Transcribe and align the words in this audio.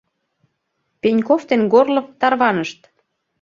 Пеньков 1.01 1.41
ден 1.49 1.61
Горлов 1.73 2.07
тарванышт. 2.19 2.79